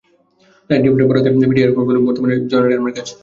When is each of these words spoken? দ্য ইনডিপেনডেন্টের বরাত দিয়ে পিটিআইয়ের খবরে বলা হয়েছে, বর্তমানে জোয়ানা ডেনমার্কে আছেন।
দ্য 0.67 0.71
ইনডিপেনডেন্টের 0.77 1.07
বরাত 1.09 1.25
দিয়ে 1.35 1.49
পিটিআইয়ের 1.49 1.75
খবরে 1.77 1.85
বলা 1.85 1.93
হয়েছে, 1.93 2.05
বর্তমানে 2.07 2.33
জোয়ানা 2.49 2.67
ডেনমার্কে 2.71 2.99
আছেন। 3.03 3.17